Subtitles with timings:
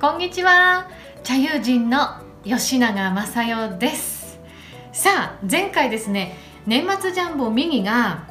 [0.00, 0.88] こんにちは。
[1.22, 4.40] 茶友人の吉永正代です。
[4.92, 8.26] さあ前回ですね年末ジャンボミニが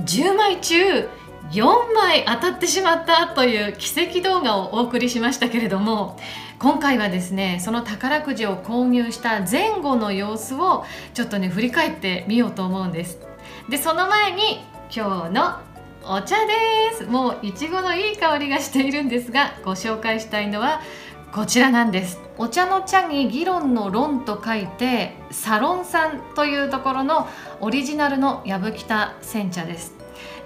[0.00, 1.10] 10枚中
[1.50, 6.18] 4枚当たってしまったという奇跡動画をお送りしましたけれども
[6.58, 13.18] 今回はですねその宝くじを購入した前後の様子をちょっとね振り返ってみようと思うんです。
[13.68, 15.60] でその前に今日の
[16.02, 17.04] お茶です。
[17.04, 20.80] もういちごのいい香りがしているんですがご紹介したいのは
[21.32, 22.18] こちらなんです。
[22.38, 27.28] お茶の茶に議論の論と書いてサロンさんというところの
[27.60, 29.94] オリジナルのやぶきた煎茶です。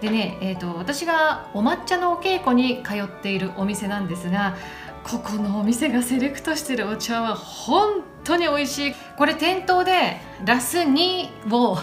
[0.03, 4.57] でね、えーと、私がお抹茶のお稽古に通っているお店なんですが
[5.05, 8.95] ここのお店がセレクトしてるお茶は本当に美味しい。
[9.17, 11.79] これ店頭でラス2を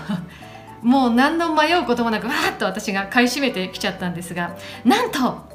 [0.83, 5.50] もう何の迷うこともなくわーっと私が買い占めてきちゃったんですがなんと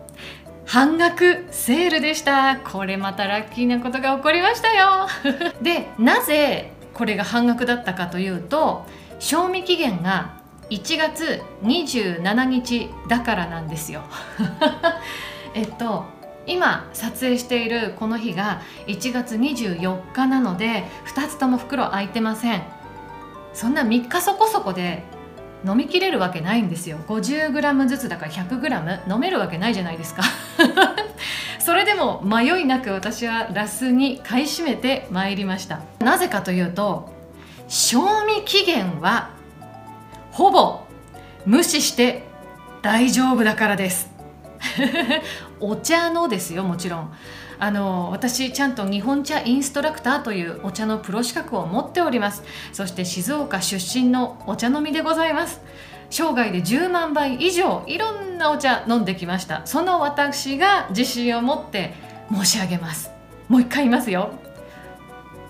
[0.77, 2.58] 半額セールでした。
[2.58, 5.08] これまたラッキーなことが起こりましたよ。
[5.62, 8.84] でなぜこれが半額だったかというと
[9.19, 10.32] 賞味期限が
[10.69, 14.02] 1月27日だからなんですよ。
[15.54, 16.04] えっと
[16.47, 22.62] 今撮影しているこの日が1月24日なので2つとも袋開いてません。
[23.54, 25.04] そんな3日そこそこで
[25.64, 26.98] 飲みきれるわけないんですよ。
[27.08, 30.22] 50g ずつだから 100g 飲めるわけないじゃないですか。
[31.58, 35.80] それでも迷いなく私はラスに買い占めてまいりました。
[35.98, 37.12] なぜかというと
[37.68, 39.30] 賞味期限は
[40.30, 40.80] ほぼ
[41.44, 42.24] 無視して
[42.82, 44.10] 大丈夫だからです。
[45.60, 47.12] お茶のですよもちろん。
[47.58, 52.42] あの私ちゃんと日本茶インストラクターというお茶のプロ資格を持っております。
[52.72, 55.60] そして静岡出身のお茶飲みでございます。
[56.10, 59.66] 生涯で10万杯以上いろんなお茶飲んできました。
[59.66, 61.94] その私が自信を持って
[62.32, 63.10] 申し上げます。
[63.48, 64.31] もう一回言いますよ。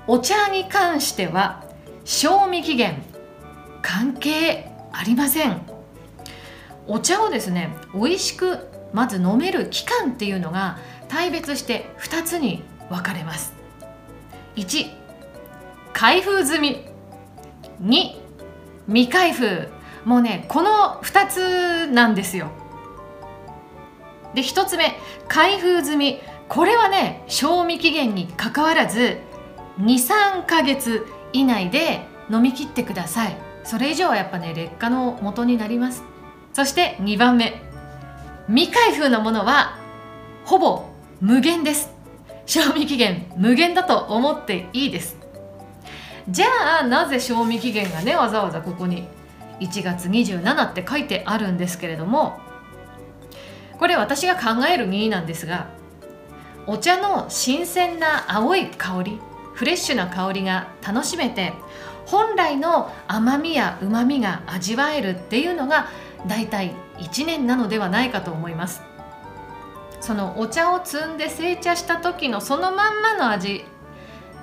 [0.06, 1.64] お茶に関しては
[2.04, 3.02] 賞味期限
[3.82, 5.60] 関係ありません。
[6.86, 8.58] お茶をですね美味しく
[8.92, 10.78] まず飲める期間っていうのが
[11.09, 13.55] 大別して2つに分かれます。
[14.56, 14.87] 1
[15.93, 16.84] 開封済み。
[17.83, 18.17] 2
[18.87, 19.69] 未開封。
[20.05, 22.50] もうねこの2つなんですよ。
[24.34, 26.21] で1つ目開封済み。
[26.49, 29.19] これはね賞味期限にかかわらず
[29.81, 33.37] 23ヶ月以内で飲み切ってください。
[33.65, 36.05] それ以上はやっぱね劣化の元になります。
[36.53, 37.62] そして2番目。
[38.49, 39.78] 未開封のものは
[40.44, 40.84] ほぼ
[41.21, 41.91] 無限です。
[42.44, 45.16] 賞味期限無限だと思っていいです。
[46.28, 46.47] じゃ
[46.82, 49.09] あなぜ賞味期限がねわざわざここに
[49.60, 52.38] 1月27って書いてあるんですけれども
[53.78, 55.69] これ私が考える2なんですが
[56.66, 59.21] お茶の新鮮な青い香り
[59.55, 61.53] フレッシュな香りが楽しめて
[62.06, 65.88] 本来の甘みやうまみが味わえるっていうのが
[66.26, 68.82] だいたい1年なのではないかと思います。
[70.06, 73.65] そのお茶を摘んで製茶した時のそのまんまの味。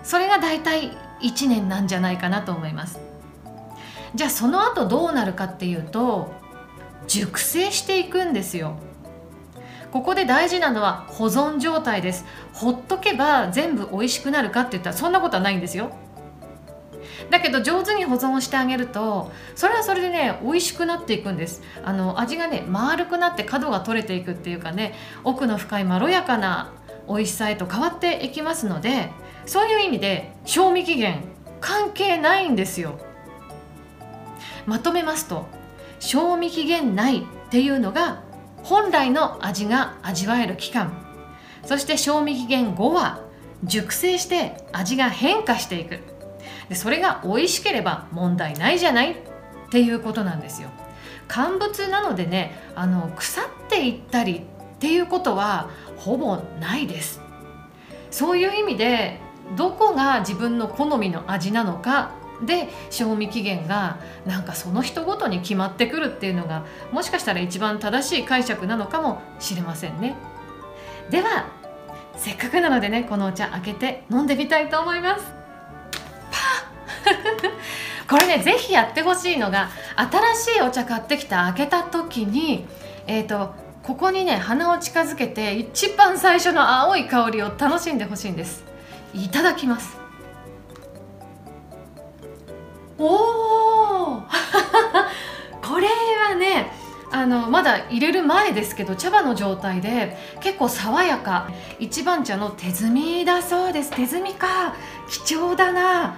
[0.03, 0.91] それがだいたい
[1.21, 2.99] 1年なんじゃないかなと思います。
[4.13, 6.33] じゃあその後どうなるかっていうと
[7.07, 8.75] 熟成していくんですよ。
[9.93, 12.25] ここで大事なのは保存状態です。
[12.51, 15.95] ほっとけば全部美味しくなるかって言ったらそんなことはないんですよ。
[17.33, 21.63] だけど上手に保存してあげるとそれはそれでね美味しくなっていくんです。
[21.83, 26.73] あの味がね丸くなって角が取れていくっていうかね奥の深いまろやかな
[27.07, 29.09] 美味しさへと変わっていきますので
[29.47, 31.23] そういう意味で賞味期限
[31.59, 32.99] 関係ないんですよ。
[34.67, 35.47] まとめますと
[35.99, 38.21] 賞味期限内っていうのが
[38.61, 40.93] 本来の味が味わえる期間。
[41.65, 43.21] そして賞味期限後は
[43.63, 46.12] 熟成して味が変化していく。
[46.69, 49.15] でそれが美味しければ問題ないじゃないっ
[49.69, 50.69] ていうことなんですよ。
[51.27, 54.41] 乾物なのでねあの腐っていったりっ
[54.79, 57.21] ていうことはほぼないです。
[58.11, 59.19] そういう意味で
[59.57, 62.11] どこが自分の好みの味なのか
[62.45, 70.15] で賞味期限がなんかその人ごとに決まってくるっていうのがもしかしたら一番正しい解釈なのかもしれませんね。
[71.09, 71.47] では
[72.15, 75.42] せっかくなのでねこのお茶開けて飲んでみたいと思います。
[78.09, 79.69] これねぜひやってほしいのが
[80.35, 82.65] 新しいお茶買ってきて開けた時に
[83.07, 83.53] えっ、ー、と
[83.83, 88.63] ここにね鼻を近づけて一番最初の青い香りを楽しんでほしいんです。
[89.13, 89.97] いただきます。
[92.97, 94.23] おお
[95.61, 95.87] これ
[96.29, 96.71] はね
[97.11, 101.49] あのまだ入れる前ですけど茶葉の状態で結構爽やか。
[101.79, 103.91] 一番茶の手摘みだそうです。
[103.91, 104.75] 手摘みか。
[105.09, 106.15] 貴重だな。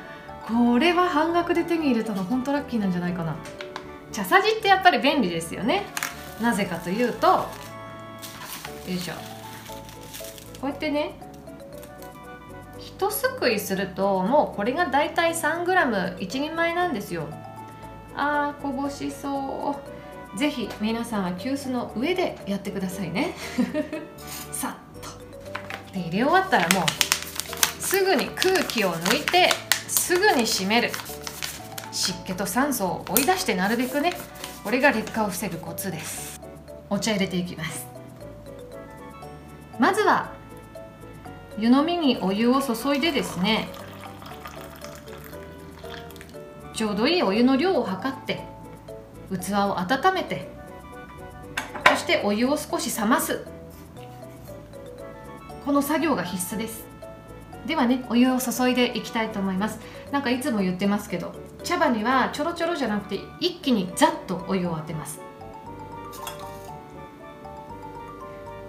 [0.48, 3.36] これは半額で手に入れたの本当ラッキーなんじゃないかな。
[4.12, 5.84] 茶さじってやっぱり便利ですよね。
[6.42, 7.48] なぜかというとよ
[8.88, 9.14] いしょ。
[10.62, 11.20] こうやってね
[12.78, 17.28] 一すくいするともうこれがだいたい 3g1 人前なんですよ。
[18.16, 19.82] あーこぼしそ
[20.36, 20.38] う。
[20.38, 23.34] ぜひ皆さんは急須の上でやってくださいね。
[24.52, 25.10] さっと。
[25.94, 29.50] で入れ終わったらもうすぐに空気を抜いて
[29.88, 30.92] すぐに閉める。
[31.92, 34.14] 湿気と酸素を追い出してなるべくね。
[34.64, 36.42] これが劣化を防ぐコツです。
[36.90, 37.88] お茶入れていきます。
[39.80, 40.32] まずは
[41.58, 43.70] 湯飲みにお湯を注いでですね。
[46.74, 48.42] ちょうどいいお湯の量を測って
[49.32, 50.50] 器を温めて
[51.88, 53.46] そしてお湯を少し冷ます。
[55.66, 56.95] この作業が必須です。
[57.66, 59.80] ではねお湯を注いでいきたいと思います。
[60.12, 61.34] なんかいつも言ってますけど
[61.64, 65.20] 茶葉にはちょろちょろじゃなくて一気にざっとお湯を当てます。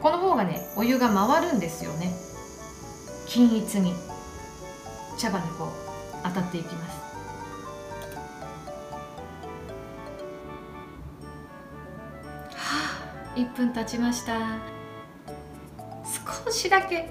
[0.00, 2.10] この方がねお湯が回るんですよね。
[3.26, 3.94] 均一に。
[5.18, 5.68] 茶葉にこう
[6.24, 7.00] 当たっていきます。
[12.54, 13.02] は
[13.34, 14.58] あ1分経ちました。
[16.44, 17.08] 少しだけ。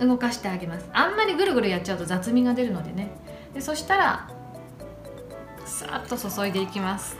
[0.00, 0.88] 動かしてあげます。
[0.92, 3.10] あんまりぐるぐるやっちゃうと雑味が出るのでね。
[3.54, 4.30] でそしたら
[5.64, 7.16] さっと注いでいきます。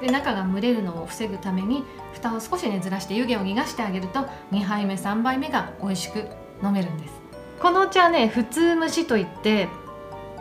[0.00, 1.84] で中が蒸れるのを防ぐために
[2.14, 4.20] 蓋を少しねずらして湯気を逃がしてあげると
[4.50, 6.24] 2杯目3杯目が美味しく
[6.62, 7.14] 飲めるんです。
[7.60, 9.68] このお茶ね普通蒸しといって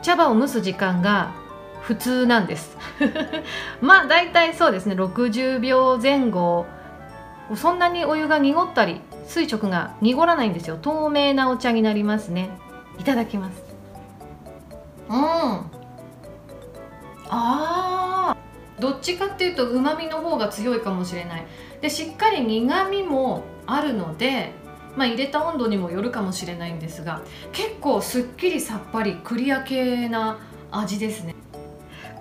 [0.02, 1.34] 茶葉を蒸す時間が
[1.82, 2.78] 普通なんです。
[3.82, 4.96] まあ大体そうですね。
[4.96, 6.66] 60秒前後。
[7.56, 10.78] そんなにお湯が濁ったり垂直が濁らないんですよ。
[10.80, 12.50] 透明なお茶になりますね。
[13.00, 13.64] いただきます。
[15.10, 15.16] うん。
[17.30, 18.82] あー。
[18.82, 21.46] どっちかっていうとうまみの方が強いかもしれない。
[21.82, 24.54] でしっかり苦みもあるので
[24.96, 27.22] まあ、入れた温度にもよるかもしれないんですが
[27.54, 30.40] 結構すっきりさっぱりクリア系な
[30.72, 31.36] 味ですね。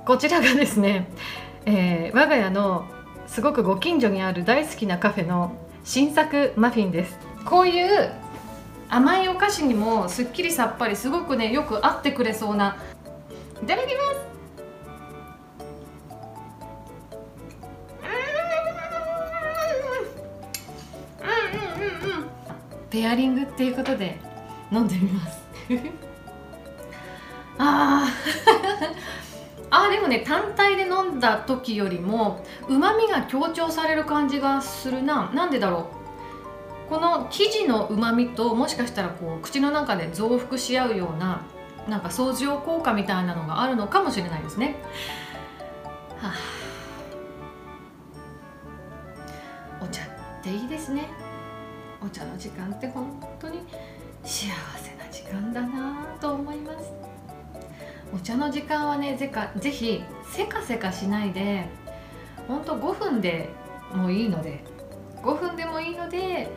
[0.08, 1.06] こちらがですね、
[1.66, 2.88] えー、我が家の
[3.26, 5.52] すごくご近所にある大好きなカフェの
[5.84, 7.18] 新作マフィンです。
[7.44, 8.10] こういう
[8.88, 12.78] 甘いお菓子にもすっきりさっぱりすごくねよく合ってくれそうな。
[13.62, 14.28] いただきます。
[22.88, 24.18] ペアリングっていうことで
[24.72, 25.38] 飲んでみます。
[27.60, 28.08] ああ
[29.70, 35.30] あでもね単体で飲んだ時よりもうまみが強調される感じがするな。
[35.34, 35.90] なんでだろ
[36.86, 36.88] う？
[36.88, 41.42] この生地のうまみともしかしたらこう口の中で増幅し合うような
[41.86, 44.76] なんか相乗効果みたいなのがあるのかもしれないですね、
[46.16, 46.32] は
[49.80, 50.06] あ、お茶っ
[50.42, 51.08] ていいですね。
[52.02, 53.60] お茶の時間って本当に
[54.22, 57.07] 幸せな時間だなと思います。
[58.14, 61.68] お茶の時間はねぜかぜひせかせかしないで
[62.46, 63.50] ほんと5分で
[63.92, 64.64] もいいので
[65.22, 66.50] 5分でもいいので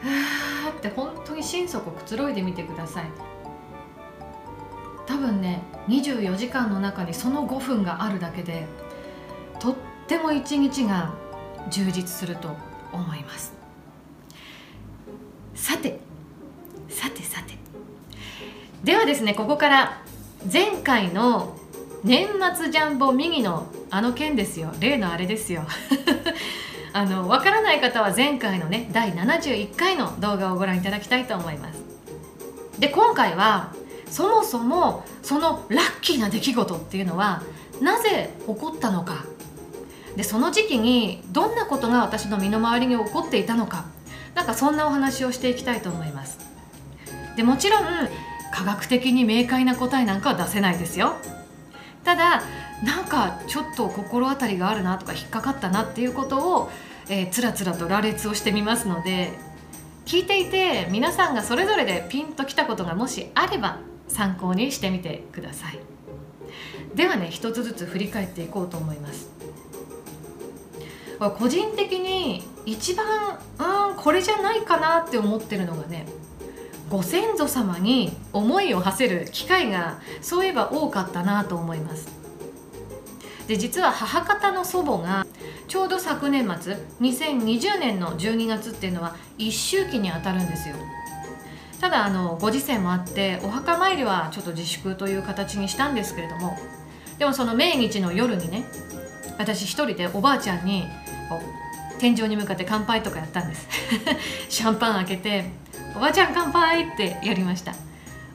[0.00, 3.04] はーって本当に心底くつろいでみてください。
[5.06, 8.64] 多分ね24時間の中にその5分があるだけで
[9.58, 9.74] とっ
[10.06, 11.12] ても一日が
[11.68, 12.48] 充実すると
[12.92, 13.52] 思います。
[15.54, 15.98] さて
[18.84, 20.02] ではですねここから
[20.50, 21.56] 前回の
[22.02, 24.72] 年末ジャンボ右のあの件ですよ。
[24.80, 25.62] 例のあれですよ。
[26.92, 31.82] あのわからない方は前回のね第71回の動画をご覧いただきたいと思います。
[32.78, 33.74] で今回は
[34.08, 37.42] そもそもそのラッキーな出来事っていうのは
[37.82, 39.24] なぜ起こったのか。
[40.16, 43.84] でその時期にどんなことが私の身の回りに起こっていたのか。
[44.34, 46.38] なんかそんなお話をしていきたいと思います。
[47.36, 47.82] でもちろん
[48.52, 51.14] 科学的に明快な答えなんかは出せないですよ。
[52.04, 52.42] ただ
[52.84, 56.70] なんかちょっと心当たりがあるなとか引っかかったなっていうことを、
[57.08, 59.32] えー、つらつらと羅列をしてみますので
[60.06, 63.78] 聞いていて皆さんがそれぞれでピンときたことがもしあれば
[64.08, 65.78] 参考にしてみてください。
[66.94, 69.30] ではね一つずつ振り返っていこうと思います。
[71.38, 76.06] 個人的に一番うんこれじゃないかなって思ってるのがね
[76.90, 82.08] ご先祖様に思いを馳せる機会がそういえば多かったなと思います。
[83.46, 85.26] で実は母方の祖母が
[85.66, 90.74] ちょうど昨年末2020年の12月っていうのは一周期にあたるんですよ。
[91.80, 96.58] ただあのご時世もあってお墓参りはちょっと自粛という形にしたんですけれども
[97.18, 98.64] でもその命日の夜にね
[99.38, 100.84] 私一人でおばあちゃんに
[101.28, 103.66] こう天井に向かって乾杯とかやったんです。
[104.50, 105.50] シャンパン開けて
[105.96, 107.74] 「おばちゃん乾杯!」ってやりました。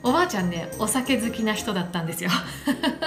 [0.02, 2.30] おばあちゃんねお酒好きな人だったんですよ。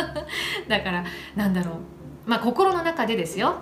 [0.68, 2.30] だからなんだろう。
[2.30, 3.62] まあ心の中でですよ。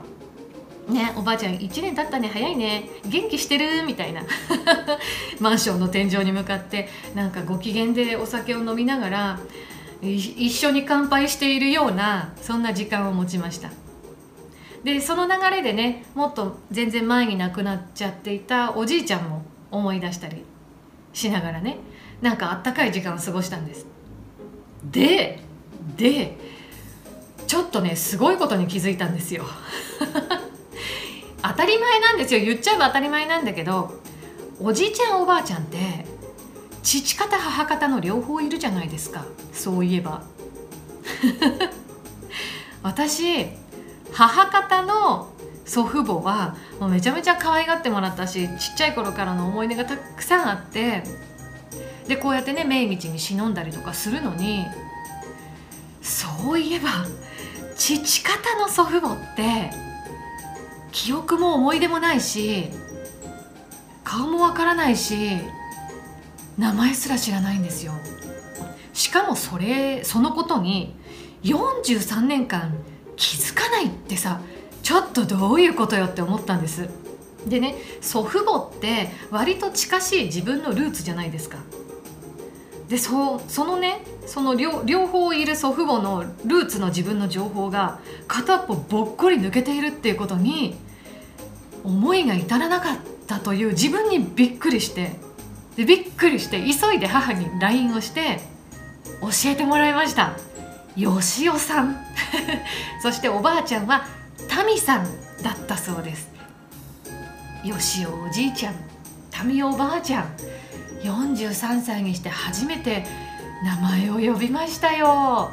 [0.90, 2.90] ねおばあちゃん1年経ったね早いね。
[3.06, 3.84] 元気してる？
[3.86, 4.24] みたいな。
[5.40, 9.40] マンションの天井に向かってなんかご機嫌でお酒を飲みながら
[10.02, 13.70] 一緒に乾杯しているようなそんな時間を持ちました。
[14.84, 20.44] でその流れでねもっと全然前に亡くなっちゃっていたおじいちゃんも思い出したり。
[21.18, 21.78] しながらね
[22.22, 23.88] なんかあったかい時間を過ごしたんです。
[24.84, 25.40] で
[25.98, 26.38] で
[27.48, 29.44] ちょっとねすごいことに気づいたんですよ。
[31.42, 32.40] 当たり前なんですよ。
[32.40, 34.00] 言っちゃえば当たり前なんだけど
[34.60, 36.06] おじいちゃんおばあちゃんって
[36.84, 39.26] 父方母方の両方いるじゃないですか。
[39.54, 40.22] そういえば。
[42.84, 43.48] 私
[44.14, 45.30] 母方の
[45.68, 51.04] 祖父母はもうめちゃめちゃ可愛がってもらったしちっちゃい頃からの思い出がたくさんあって
[52.08, 54.66] でこうやってね命日に忍んだりとかするのに
[56.02, 56.90] そういえば
[57.76, 59.72] 父方の祖父母って
[60.92, 62.70] 記憶も思い出もないし
[64.04, 65.38] 顔もわからないし
[66.58, 67.92] 名前すら知らないんですよ。
[68.94, 70.96] しかもそれそのことに
[71.44, 72.74] 43年間
[73.16, 74.42] 気づかないってさ
[74.88, 76.88] ちょっとどういうことよって思ったんです。
[77.46, 81.58] でね祖父母って割と近しい自分のルーツじゃないですか。
[82.88, 90.78] でそそのねその両方いる祖父母のルーツの自分の情報が片っぽぼっこり抜けているっていうことに
[91.84, 95.18] 思いが至らなかったという自分にびっくりして。
[95.76, 98.40] でびっくりして急いで母に LINE をして
[99.20, 100.38] 教えてもらいました。
[100.96, 101.98] よしおさん。
[103.04, 104.16] そしておばあちゃんは
[104.48, 105.06] タミさん
[105.42, 106.30] だったそうです。
[107.64, 108.76] よしおおじいちゃん
[109.32, 110.36] タミおばあちゃん
[111.02, 113.06] 43歳にして初めて
[113.64, 115.52] 名前を呼びましたよ。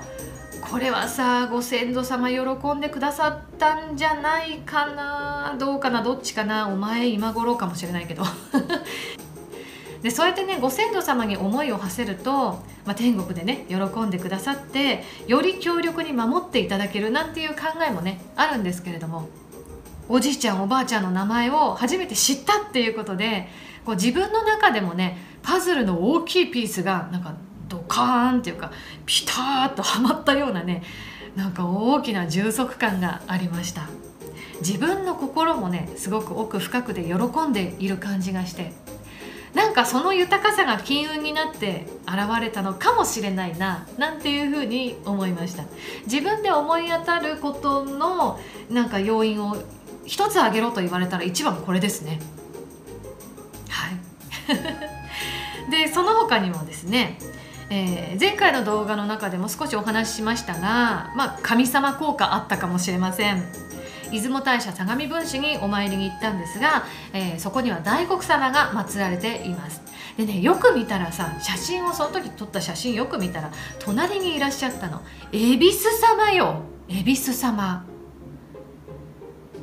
[0.70, 2.38] これはさご先祖様喜
[2.74, 8.24] んでくださったんじゃないかなどうかなどっちかなお前今頃かもしれないけど。
[10.04, 19.30] でそうやってねご先祖様に思いを馳せると、まあ、天国でね喜んでくださってより強力に守っていただけるなんていう考えもねあるんですけれども
[20.10, 23.48] おじいちゃんおばあちゃんの名前を初めて知ったっていうことで
[23.86, 27.34] こう自分の中でもねパズルの大きいピースがなんか
[27.70, 28.72] ドカーンっていうか
[29.06, 30.82] ピターッとはまったようなね
[31.34, 33.88] なんか大きな充足感がありました。
[34.60, 38.72] 自分の心もねすごく奥深くで喜んでいる感じがして
[39.54, 45.64] なんかその豊かさが金運になって現れたのかもしれないななんていうふうに思いました。
[46.06, 49.56] 自分で思い当たることのなんか要因を
[50.04, 52.20] 一つ挙げろと言われたら一番これですね。
[53.68, 54.00] はい。
[55.70, 57.18] でその他にもですね
[57.70, 63.42] えー、前回の動画の中でも少しお話ししましたが、まあ、神様効果あったかもしれません。
[64.20, 69.82] 出雲大社相模分子にお参りに行ったんですが、えー、そこには大黒様が祀られています。
[70.16, 75.02] でねよく見たらさ写真をその時撮った写真よく見たら隣にいらっしゃったの
[75.32, 76.60] 恵比寿様よ。
[76.88, 77.84] 恵比寿様。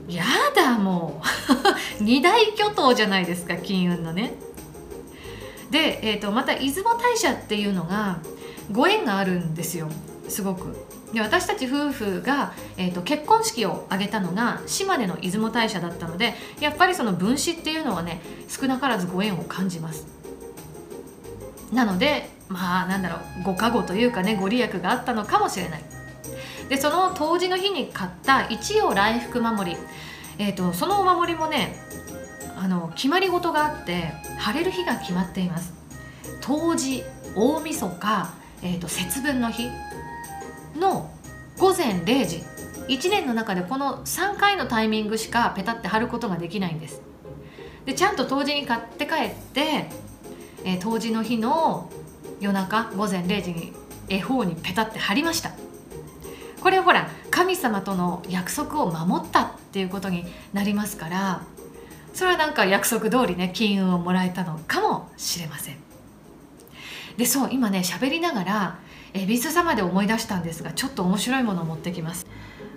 [0.10, 1.22] やだも
[2.00, 2.03] う。
[2.03, 4.34] 二大巨頭じゃないですか金運のね。
[5.70, 8.20] で、えーと、また出雲大社っていうのが
[8.72, 9.88] ご縁があるんですよ
[10.27, 10.75] すごく。
[11.13, 20.08] で私たち夫婦が、えーと、結婚式を挙げたのが島根の出雲大社だったのでやっぱりその分子っていうのはね少なからずご縁を感じます。
[21.74, 25.84] なのでまあなんだろうご加護というかねご利益があったのかもしれない。
[26.70, 29.77] でその当時の日に買った一葉来福守り、
[30.38, 31.75] えーとそのお守りもね
[32.58, 35.74] あの決まり事があって晴れる日が決まっています。
[36.41, 37.03] 冬至
[37.36, 39.70] 大晦日、えーと、節分の日。
[40.75, 41.12] の
[41.58, 42.44] 午前0時。
[42.88, 47.01] 1年の中でこの3回のタイミングしかペタって貼ることができないんです。
[47.86, 49.90] でちゃんと冬至に買って帰って、
[50.66, 51.90] えー、冬至の日の
[52.40, 53.74] 夜中午前0時に
[54.10, 55.51] 絵本にペタって貼りました。
[56.62, 61.42] これほら神様との約束を守ったっていうことになりますから
[62.13, 65.78] それはなんか約束通りね金運をもらえたのかもしれません。
[67.18, 68.80] でそう今ね喋りながら
[69.13, 72.25] 恵比寿様で思い出したんですがちょっと面白いものを持ってきます。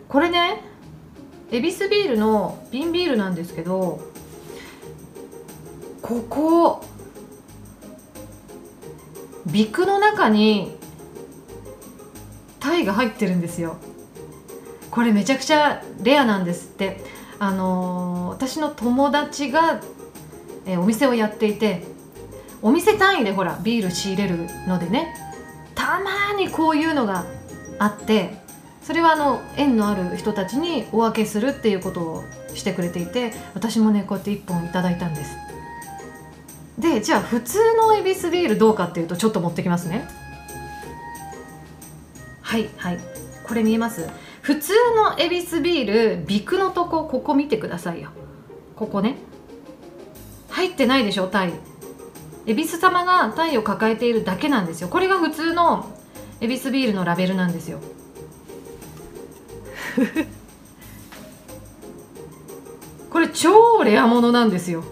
[0.09, 0.61] これね
[1.51, 4.01] 恵比寿ビールの瓶ビールなんですけど
[6.03, 6.85] ここ
[9.47, 10.77] ビクの中に
[12.61, 13.77] タイが入ってるんですよ。
[14.91, 17.01] これめちゃくちゃレアなんですって。
[17.41, 19.81] あのー、私の友達が、
[20.67, 21.83] えー、お店をやっていて
[22.63, 25.15] お店単位でほらビール仕入れるのでね。
[25.85, 27.27] たまにこういうのが
[27.79, 28.39] あって
[28.83, 32.25] それはあの縁のある人たちにお分けするっていうことを
[32.55, 35.37] してくれていて私もねこうやって1本いただいたんです。
[36.79, 40.09] でじゃあ普通のエビスビールどうかっていうとちょっと持ってきますね。
[42.41, 42.99] はいはい。
[43.47, 44.09] これ見えます？
[44.41, 48.09] 普通のエビスビールビクのとこここ見てくださいよ。
[48.75, 49.17] ここね。
[50.49, 51.53] 入ってないでしょタイ。
[52.47, 54.89] 恵比寿様がタイを抱えているだけなんですよ。
[54.89, 55.91] これが普通の
[56.41, 57.81] 恵比寿ビールのラベルなんですよ。
[63.11, 64.85] これ超レアものなんですよ。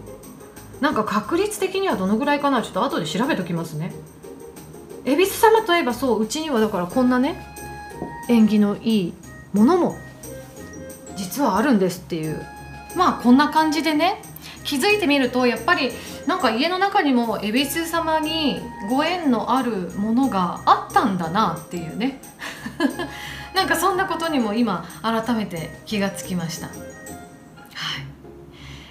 [0.80, 2.62] なんか確率的にはどのぐらいかな？
[2.62, 3.92] ちょっと後で調べときますね。
[5.04, 7.44] 恵比寿様といえばそううちにはだからこんなね
[8.28, 9.12] 縁起のいい
[9.52, 9.97] ものも
[11.16, 12.40] 実はあるんですっていう。
[12.97, 14.23] まあこんな感じでね
[14.64, 15.92] 気づいてみるとやっぱり
[16.32, 18.58] なんか家の中にも恵比寿様に
[18.88, 22.22] ご縁のあるものがあったんだなっていうね。
[23.54, 26.76] なんかそんなことにも今改めて気がつきました、はい、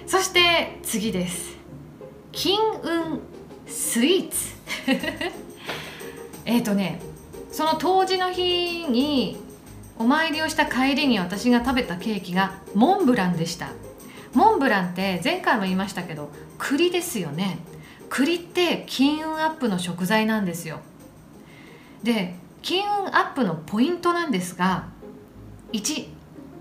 [0.06, 1.56] そして次です。
[2.30, 3.20] 金運
[3.66, 4.54] スイーツ。
[6.46, 7.00] えっとね
[7.50, 9.36] その当時の日に
[9.98, 13.70] お参りをした帰りに私が食べたケーキがモンブランでした。
[14.34, 17.58] モンブランって前回も言いましたけど栗ですよね。
[18.08, 20.80] 栗って金運アップの食材なんですよ。
[22.02, 24.86] で金運アップのポイントなんですが
[25.72, 26.08] 1黄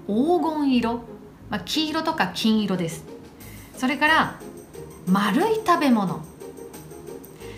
[0.08, 1.04] 金色、
[1.50, 3.04] まあ、黄色とか金色です。
[3.78, 4.40] それから
[5.08, 6.24] 丸い食べ物。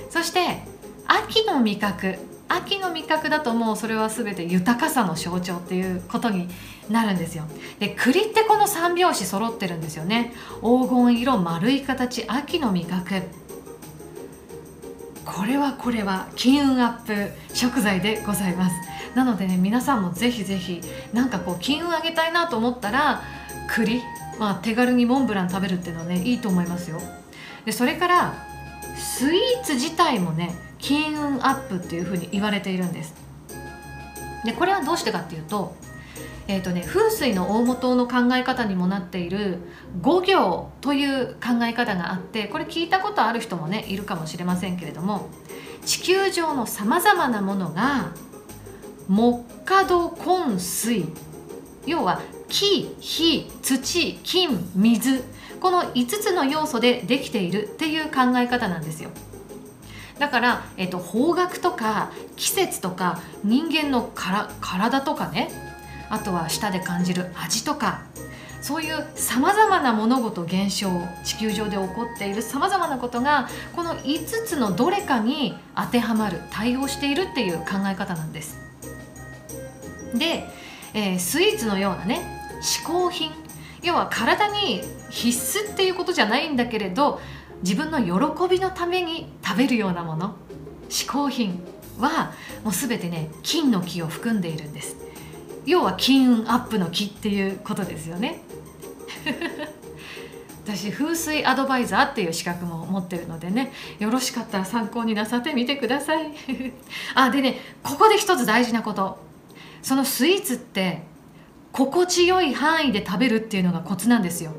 [0.10, 0.64] そして
[1.08, 2.33] 秋の味覚。
[2.48, 6.48] 秋の味覚だともうそれは全て豊かさの象徴っていうことに
[6.90, 7.46] なるんですよ。
[7.80, 10.34] で栗ってこの3拍子揃ってるんですよね。
[10.62, 13.24] 黄金色丸い形秋の味覚。
[15.26, 18.76] これはこれは金運アップ食材でございます。
[19.16, 20.82] なのでね皆さんもぜひぜひ
[21.14, 23.22] なんかこう金運上げたいなと思ったら
[23.70, 24.02] 栗
[24.40, 27.00] まあ手軽にモンブラン食べるっていうのはねいいと思いますよ。
[27.66, 28.34] でそれから
[28.98, 30.54] スイーツ自体もね
[30.84, 33.16] 金運アップっていうふうに言われているんです
[34.44, 35.76] でこれはどうしてかっていうと,、
[36.50, 39.60] えーとね、風水の大元の考え方にもなっている
[40.02, 45.30] 五行という考え方があってこれ聞いたことある人もねいるかもしれませんけれども
[45.86, 48.12] 地球上のさまざまなものが
[49.08, 51.06] 木火土金水
[51.86, 55.24] 要は木火土金水
[55.62, 59.10] この5つの要素でできているっていう考え方なんですよ。
[60.20, 65.50] だから、えっと、方角とか季節とか人間のから体とかね。
[66.10, 68.04] あとは舌で感じる味とか。
[68.62, 70.88] そういうさまざまな物事現象
[71.26, 78.58] 地球上で起こっているさまざまなことがこの5つのどれかに当てはまる対応しているっていう考え方なんです。
[80.14, 80.48] で、
[80.94, 82.22] えー、スイーツのようなね
[82.62, 83.32] 嗜好品。
[83.82, 87.20] 要は体に必須っていうことじゃないんだけれど
[87.64, 90.36] 自分の喜びのために食べるようなもの
[90.90, 91.64] 嗜好品
[91.98, 94.98] はもう全てね金の木を含んでいるんです。
[95.66, 98.42] 要は金運アップの木っていうことですよね。
[100.66, 106.32] 私風水アドバイザーっていう資格も持ってるのでねよろしかったら参考になさってみてください。
[107.16, 109.18] あでねここで一つ大事なこと。
[109.82, 111.04] そのスイーツって
[111.74, 114.54] 心地よい範囲で食べるっていうのがコツなんですよ。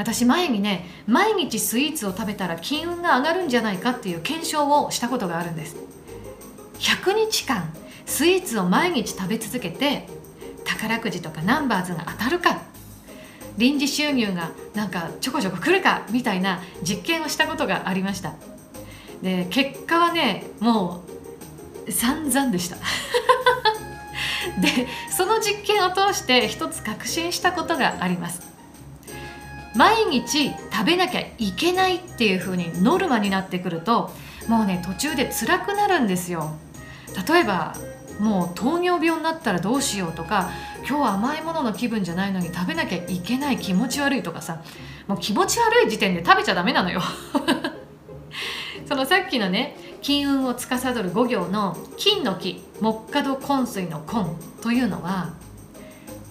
[0.00, 5.76] 私前にね毎日スイーツを食べたら金運が上がるんじゃないかっていう検証をしたことがあるんです。
[6.78, 7.70] 100日間
[8.06, 10.08] スイーツを毎日食べ続けて
[10.64, 12.62] 宝くじとかナンバーズが当たるか
[13.58, 18.32] 臨時収入がなんかちょこちょこ来るかみたいな実験をしたことがありました。
[19.20, 21.04] で結果はねも
[21.86, 22.76] う散々でした。
[24.62, 28.49] でその実験を通して一つ確信したことがあります。
[29.76, 34.10] 毎日食べなきゃいけないっていう風にノルマになってくると
[34.48, 36.56] もうね途中で辛くなるんですよ。
[37.28, 37.74] 例えば
[38.18, 40.50] もう糖尿病になったらどうしようとか
[40.86, 44.62] 今日は甘いものの気分じゃないのに食べなきゃいけない気持ち悪いとかさ
[45.06, 47.00] もう気持ち悪い時点で食べちゃダメなのよ。
[48.86, 55.30] そのさっきのね金運を司る5行の金の木木角金水の根というのは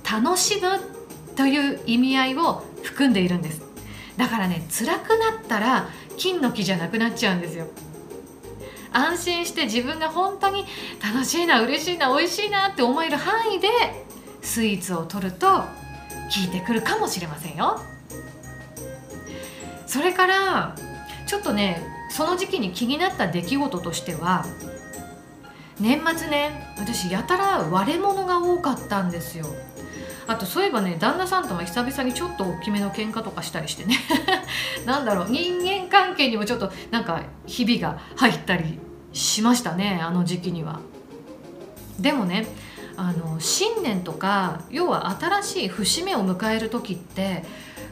[0.04, 0.98] 楽しむ
[1.39, 3.62] という意味合いを含んでいるんです。
[4.17, 7.67] だからね辛くなったら金の木じゃなくなっちゃうんですよ。
[8.91, 10.65] 安心して自分が本当に
[11.02, 13.69] 楽しいな嬉しいな美味しいなって思える範囲で
[14.41, 15.63] スイーツを取ると効
[16.45, 17.80] いてくるかもしれませんよ。
[19.88, 20.75] それから
[21.25, 24.45] ちょっとねその時期に気になった出来事としては
[25.80, 29.45] 年末ね私やたら割れ物が多かったんですよ。
[30.29, 33.95] あとそういえばね旦那さんとも久々にちょっと大きめの喧嘩とかしたりしてね
[34.85, 38.77] なんだろう人間関係にもちょっとなんかひびが入ったり
[39.11, 40.81] しましたねあの時期には。
[41.99, 42.45] でもね
[42.95, 47.43] あの新年とか要は新しい節目を迎える時って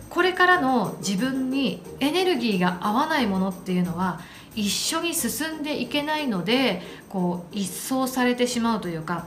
[0.09, 4.19] これからの自分にエネルギーが合わないものっていうのは
[4.55, 9.25] 一緒に進んでいけないのでこう一掃されてしまうというか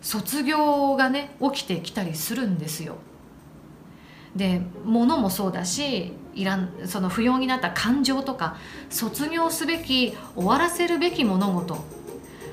[0.00, 2.96] 卒業がね起きてきたりするんですよ。
[4.36, 8.56] で物もそうだしいらんその不要になった感情とか
[8.90, 11.78] 卒業すべき終わらせるべき物事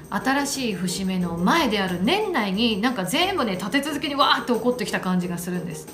[0.09, 5.87] 新しい節目の前である年内になんか全部ね立て続けにわーって起こってきた感じがするんです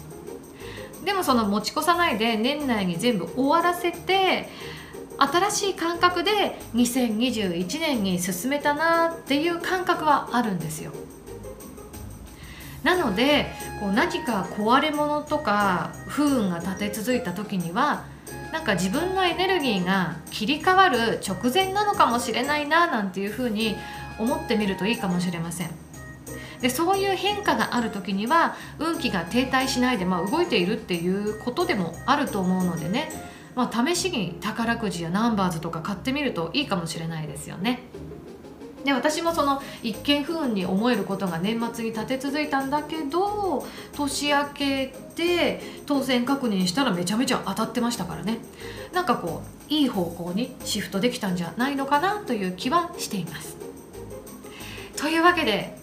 [1.03, 4.47] でもその持ち越さないで年内に全部終わらせて
[5.17, 10.91] 新しい感覚で2021年に進めたなっていう感覚はあるんですよ
[12.83, 13.47] なので
[13.79, 18.05] こう何か壊れ物とか不運が立て続いた時には
[18.51, 23.75] なんか自分のエネルギーが切り替わる直前なのかもしれないななんていうふうに
[24.19, 25.71] 思ってみるといいかもしれません。
[26.61, 33.11] でそういう変化がある時には運気が停滞しないで、まあ、動いているっていうことでもあると思うのでね、
[33.55, 37.81] まあ、試しに宝くじやナンバーズとか買ってみるといいかもしれないですよね。
[38.83, 48.39] で私もその一見不運に思えることが年末に立て続いたんだけど年明けて当選確認したらめちゃめちゃ当たってましたからね
[48.93, 53.55] なんかこういい方向にシフトできたんじゃないのかなという気はしています。
[54.97, 55.75] というわけで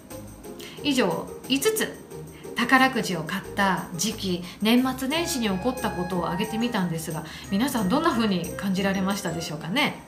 [0.84, 2.08] 以上5つ
[2.54, 10.02] 宝くじを買った時期年末年始に起こったことを挙げてみたんですが皆さんどんな風に感じられましたでしょうかね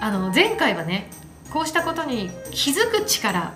[0.00, 1.10] あの前回はね
[1.56, 3.54] こうしたことに気づく力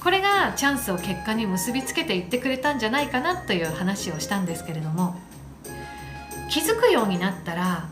[0.00, 5.16] これがチャンスを結果に結びつけていってくれたんじゃないかなという話をしたんですけれども
[6.48, 7.88] 気づくようになったら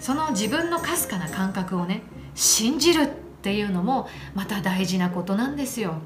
[0.00, 2.00] その自分のかすかな感覚をね
[2.34, 3.08] 信じるっ
[3.42, 5.96] ていうのもまた大事なことなんですよ。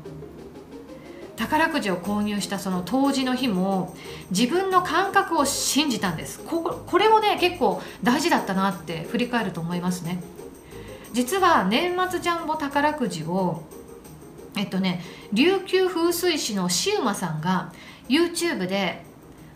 [1.36, 3.94] 宝くじを購入したその当時の日も
[4.32, 10.22] 自分の感覚を信じたんですここれもね結構大事だったなって振り返ると思いますね
[11.12, 13.62] 実は年末ジャンボ宝くじを
[14.56, 17.72] えっとね琉球風水師のシウマさんが
[18.08, 19.04] YouTube で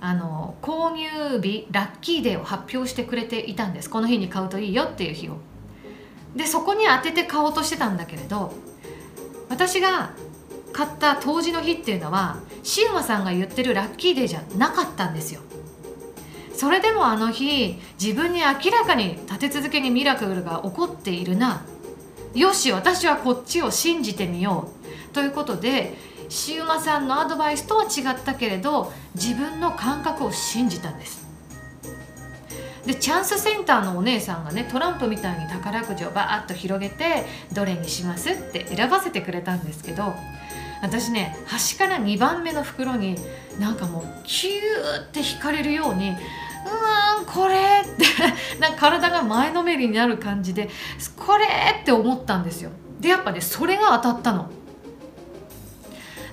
[0.01, 3.91] あの購入日ラッキーデーを発表してくれていたんです。
[3.91, 5.39] この日に買うといいよっていう日を。
[6.35, 8.53] でそこに当てて買おうとしてたんだけれど
[9.49, 10.11] 私が
[10.73, 15.41] 買った当時の日っていうのはシウマさんが言ってるラッキーデーじゃなかったんですよ。
[16.57, 21.67] それでもあの日自分に明らかに立て続けにミラクルが起こっているな。
[22.35, 24.71] よし私はこっちを信じてみよ
[25.11, 25.15] う。
[25.15, 25.95] ということで
[26.31, 31.27] シウマさんのアドバイスとは違ったけれど自分の感覚を信じたんです。
[32.87, 40.15] でチャンスセンターのお姉さんがねトランプみたいに宝くじをバーッと広げてどれにしますって選ばせてくれたんですけど
[40.83, 43.17] 私ね端から2番目の袋に
[43.59, 46.17] なんかもうキューって引かれるように
[46.67, 48.05] うわんこれって。
[48.61, 50.69] なんか体が前のめりになる感じで
[51.17, 51.47] これ
[51.81, 52.71] って思ったんですよ。
[53.01, 54.51] でやっぱねそれが当たったの。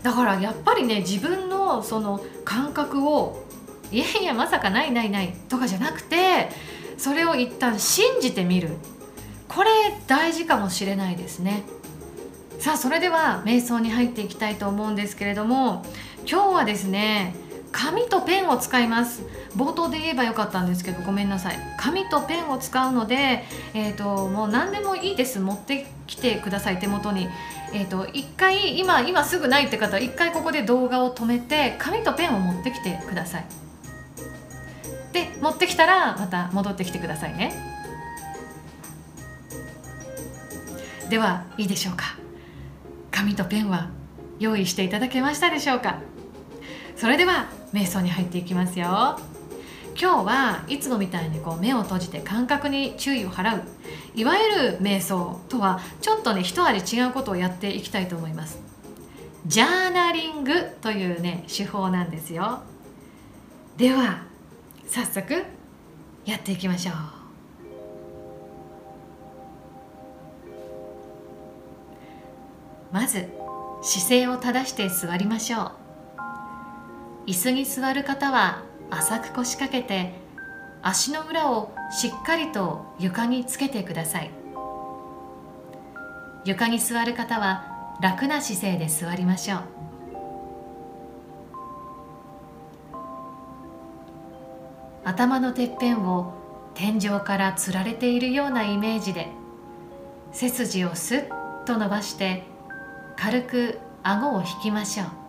[0.01, 3.45] だからやっぱりね自分のその感覚を
[3.91, 6.49] いやいやまさかないないないとかじゃなくて
[6.97, 8.69] それを一旦信じてみる。
[9.47, 9.69] これ
[10.07, 11.63] 大事かもしれないですね。
[12.59, 15.85] さあそれでは瞑想に入っていきたいと思うんですけれども
[16.25, 17.35] 今日はですね
[17.73, 19.23] 紙とペンを使います。
[19.57, 21.57] 冒頭で言えばよかったんですけどごめんなさい。
[21.77, 25.39] 紙とペンを使うので、えーと、もう何でもいいです。
[25.39, 27.27] 持ってきてください手元に、
[27.73, 33.45] えーと、一回今今すぐないって方は一回ここで動画を止めて紙とペンを持ってきてください。
[35.11, 37.53] で持ってきたらまた戻ってきてくださいね。
[41.09, 42.15] ではいいでしょうか。
[43.11, 43.89] 紙とペンは
[44.39, 45.99] 用意していただけましたでしょうか。
[46.95, 49.19] それでは瞑想に入っていきますよ。
[49.99, 53.63] 今日はいつもみたいにこう目を閉じて感覚に注意を払う。
[54.15, 58.59] いわゆる瞑想とはちょっとね一味違うことをやっていきたいと思います。
[59.45, 62.61] ジャーナリングというね手法なんですよ。
[63.77, 64.23] では
[64.87, 65.43] 早速
[66.25, 66.95] やっていきましょう。
[72.91, 73.27] まず
[73.81, 75.82] 姿勢を正して座りましょう。
[77.25, 80.13] 椅子に座る方は浅く腰掛けて
[80.81, 84.31] 足の裏をしっかりと床につけてください。
[86.43, 89.59] 床に座る方は楽な姿勢で座りましょう。
[95.05, 96.33] 頭のてっぺんを
[96.75, 99.27] 天井からつられているようなイメージで
[100.33, 102.43] 背筋をスッと伸ばして
[103.15, 105.22] 軽く顎を引きましょう。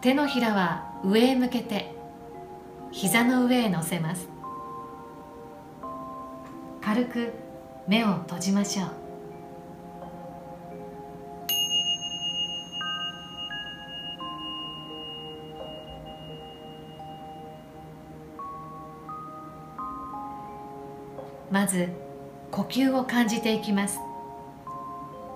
[0.00, 1.92] 手のひらは上へ向けて
[2.90, 4.28] 膝の上へ乗せます。
[6.80, 7.34] 軽く
[7.86, 8.90] 目を閉じましょう。
[21.50, 21.88] まず
[22.50, 23.98] 呼吸を感じていきます。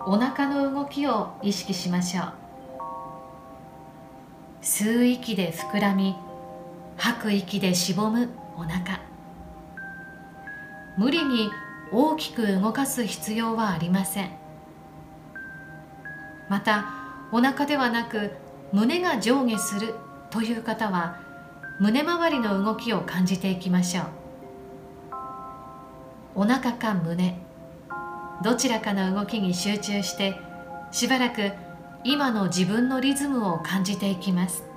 [0.07, 2.43] お腹の動きを意識しましょう。
[4.64, 6.16] 吸う息で膨らみ
[6.96, 9.03] 吐く息でしぼむお腹。
[10.96, 11.50] 無理に
[11.92, 14.31] 大きく動かす必要はありません。
[16.48, 16.87] また
[17.31, 18.31] お腹ではなく
[18.72, 19.94] 胸が上下する
[20.31, 21.20] という方は
[21.79, 24.07] 胸周りの動きを感じていきましょう。
[26.37, 27.38] お腹か胸
[28.42, 30.35] どちらかの動きに集中して
[30.90, 31.53] しばらく
[32.06, 34.73] 今の自分のリズムを感じていきます。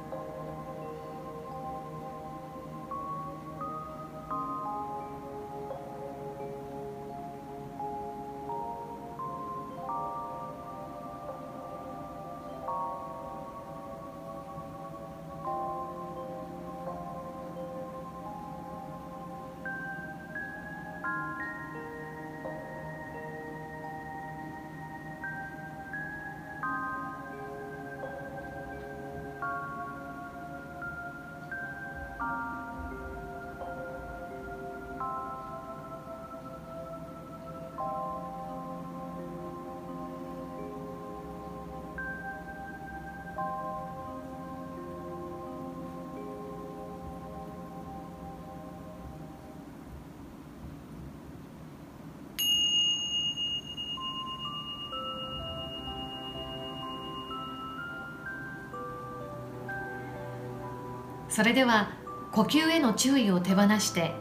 [61.38, 61.92] それでは
[62.32, 64.16] 呼吸への注意を手放して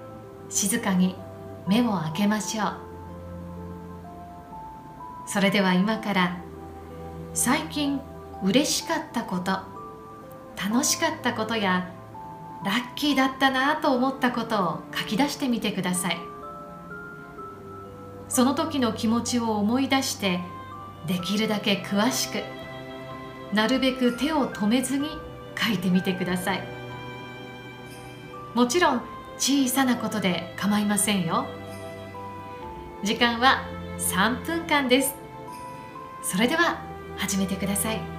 [0.50, 1.16] 静かに
[1.66, 2.76] 目を開けましょう。
[5.26, 6.36] それでは今から
[7.32, 8.02] 最近
[8.44, 9.52] 嬉しかったこと
[10.62, 11.90] 楽しかったことや
[12.62, 16.18] ラッキーだったなと思ったことを書き出してみてください。
[18.28, 20.40] その時の気持ちを思い出して
[21.06, 22.42] できるだけ詳しく
[23.54, 25.08] なるべく手を止めずに
[25.58, 26.75] 書いてみてください。
[28.56, 29.02] もちろん
[29.36, 31.46] 小さなことで構いませんよ。
[33.04, 35.14] 時間は3分間です。
[36.22, 36.80] それでは
[37.18, 38.15] 始めてください。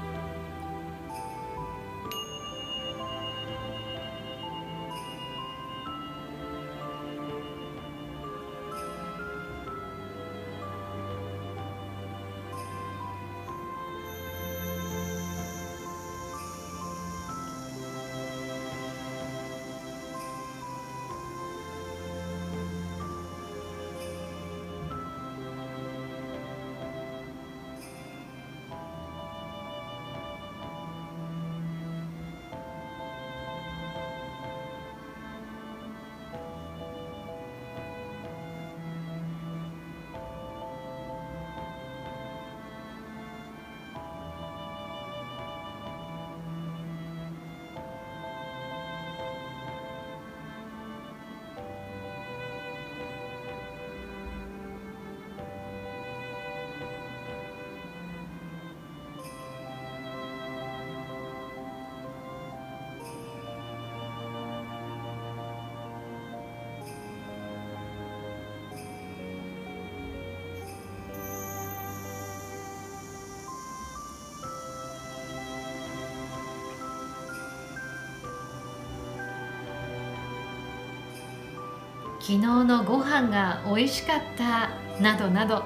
[82.27, 85.63] 昨日のご飯が美味しかったなどなど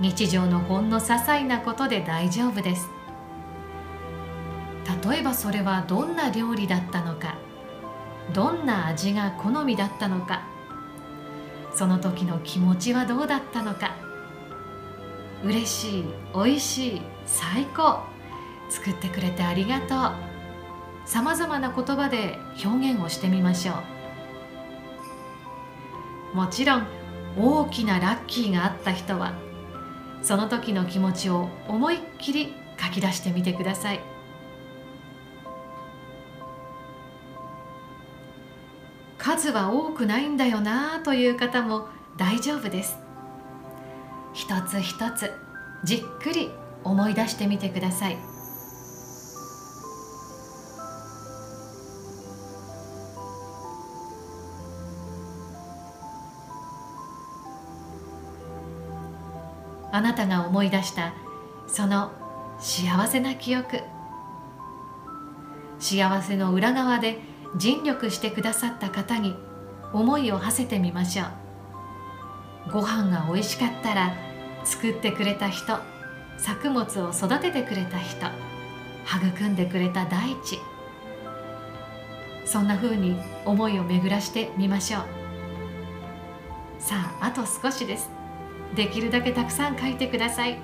[0.00, 2.88] 日常のほんの些細なことで大丈夫です。
[5.04, 7.36] 例えばそれはどんな料理だったのか
[8.32, 10.48] どんな味が好みだったのか
[11.74, 13.94] その時の気持ちはどうだったのか
[15.44, 16.04] 嬉しい
[16.34, 18.04] 美味しい最高
[18.70, 20.12] 作ってくれてありがとう。
[21.04, 23.97] さまざまな言葉で表現をしてみましょう。
[26.34, 26.86] もちろん
[27.36, 29.32] 大きなラッキーがあった人は
[30.22, 34.00] その時の気持ちを思いっきり書き出してみてください。
[39.18, 42.98] 数は多くないんだよなという方も大丈夫です。
[44.32, 45.32] 一つ一つ
[45.84, 46.50] じっくり
[46.84, 48.37] 思い出してみてください。
[59.92, 61.14] あなたが思い出した
[61.66, 62.12] その
[62.58, 63.80] 幸せな記憶。
[65.78, 67.18] 幸せの裏側で
[67.56, 69.36] 尽力してくださった方に
[69.92, 72.72] 思いを馳せてみましょう。
[72.72, 74.14] ご飯が美味しかったら
[74.64, 75.78] 作ってくれた人
[76.36, 78.26] 作物を育ててくれた人
[79.06, 80.58] 育んでくれた大地。
[82.44, 85.02] そんな風に思いを巡らしてみましょう。
[86.78, 88.17] さああと少しです。
[88.74, 90.58] できるだけたくさん書いてください。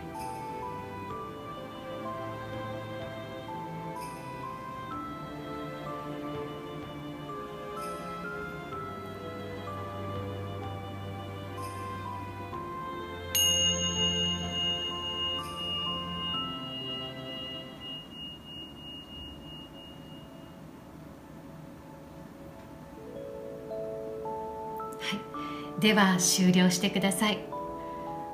[25.80, 27.53] では終了してください。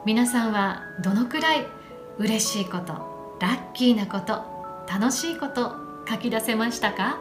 [0.06, 1.66] 皆さんはどのくらい
[2.16, 4.42] 嬉しいことラッキーなこと
[4.88, 5.74] 楽しいこと
[6.08, 7.18] 書き出せましたか？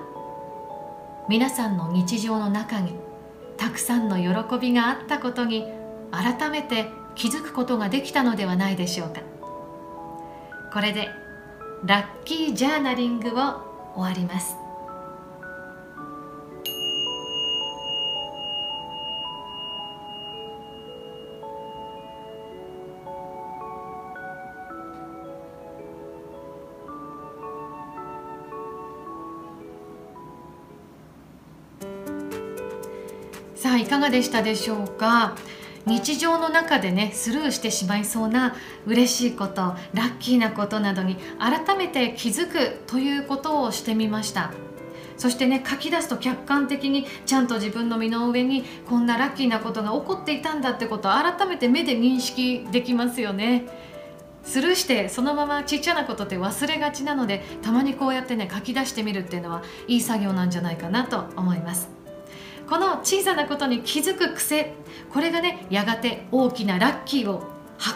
[1.27, 2.95] 皆さんの日常の中に
[3.57, 5.65] たくさんの喜びがあったことに
[6.11, 9.21] 改めて気づくことができたのではないでしょうか。
[10.73, 11.09] これで
[11.83, 13.33] ラッキージャーナリングを
[13.93, 14.55] 終わります。
[34.09, 35.35] がでしたでしょうか？
[35.85, 39.61] 日常の中でねスルーしてしまいそうな嬉しいこと
[39.93, 44.51] ラッキーなことなどに改めて気づくということをしてみました。
[45.17, 53.65] そしてね書き出すと客観的にちゃんと自分の身の上にこんなラッキーなことが起こっていたんだってことを改めて目で認識できますよね。
[54.43, 61.98] スルーしてそのままちっちゃなことって忘れがちなのでたまにこうやってね書き出してみるっていうのはいい作業なんじゃないかなと思います。
[62.69, 64.73] この小さなことに気づく癖
[65.12, 67.43] これがねやがて大きなラッキーを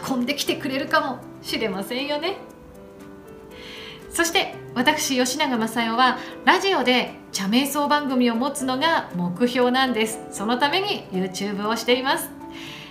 [0.09, 2.37] 運んできてくれるかもしれませんよね。
[4.09, 10.19] そして私吉永雅代はラジオで茶瞑想番組を持つのが目標なんです。
[10.31, 12.29] そのために YouTube をしています。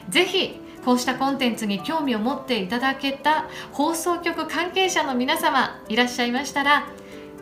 [0.09, 6.89] ぜひこうしたコンテンツに興味を持っていただけた放送局関係者の皆様いらっしゃいましたら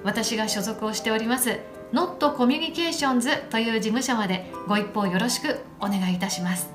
[0.05, 1.59] 私が所属をしております
[1.93, 6.69] Not Communications という事務所までご一報よろしくお願いいたします。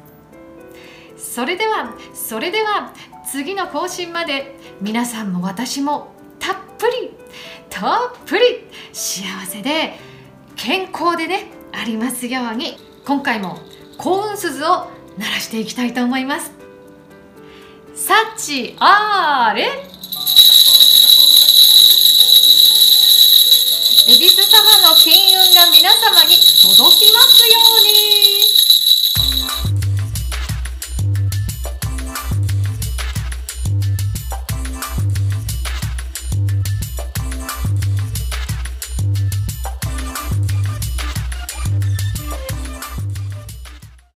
[1.17, 2.93] それではそれでは
[3.29, 7.11] 次の更新まで皆さんも私もたっぷり
[7.69, 9.93] たっぷり幸せで
[10.55, 13.57] 健康でねありますように今回も
[13.97, 16.51] 幸運鈴を鳴らしていきたいと思います。
[17.95, 19.94] 幸あれ？
[24.07, 28.64] 恵比寿様の金運が皆様に届きますように。